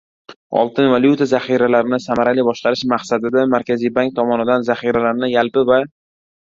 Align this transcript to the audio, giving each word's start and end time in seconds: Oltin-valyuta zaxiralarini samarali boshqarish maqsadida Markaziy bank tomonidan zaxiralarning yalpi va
Oltin-valyuta 0.61 1.27
zaxiralarini 1.33 2.01
samarali 2.07 2.47
boshqarish 2.49 2.83
maqsadida 2.97 3.47
Markaziy 3.55 3.95
bank 4.01 4.19
tomonidan 4.19 4.71
zaxiralarning 4.75 5.39
yalpi 5.41 5.69
va 5.75 5.85